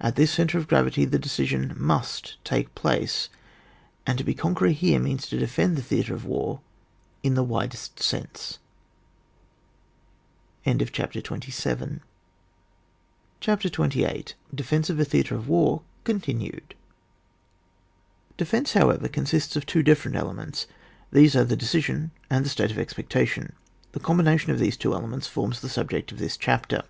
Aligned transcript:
At 0.00 0.16
this 0.16 0.32
centre 0.32 0.58
of 0.58 0.66
gravity 0.66 1.04
the 1.04 1.16
decision 1.16 1.74
must 1.76 2.44
take 2.44 2.74
place, 2.74 3.28
and 4.04 4.18
to 4.18 4.24
be 4.24 4.34
conqueror 4.34 4.70
here 4.70 4.98
means 4.98 5.28
to 5.28 5.38
defend 5.38 5.76
the 5.76 5.82
theatre 5.82 6.12
of 6.12 6.24
war 6.24 6.60
in 7.22 7.34
the 7.34 7.44
widest 7.44 8.02
sense. 8.02 8.58
CHAPTER 10.64 11.20
XXVIII. 11.20 12.00
DEFENCE 14.52 14.90
OF 14.90 14.98
A 14.98 15.04
THEATRE 15.04 15.34
OF 15.36 15.46
WAR— 15.48 15.82
(ooNTnnjBD). 16.04 16.62
Defence, 18.36 18.72
however, 18.72 19.06
consists 19.06 19.54
of 19.54 19.66
two 19.66 19.84
dif 19.84 20.02
ferent 20.02 20.16
elements, 20.16 20.66
these 21.12 21.36
are 21.36 21.44
the 21.44 21.54
decision 21.54 22.10
and 22.28 22.44
the 22.44 22.48
state 22.50 22.72
of 22.72 22.78
expectation. 22.80 23.52
The 23.92 24.00
com 24.00 24.18
bination 24.18 24.48
of 24.48 24.58
these 24.58 24.76
two 24.76 24.92
elements 24.94 25.28
forms 25.28 25.60
the 25.60 25.68
subject 25.68 26.10
of 26.10 26.18
this 26.18 26.36
chapter. 26.36 26.82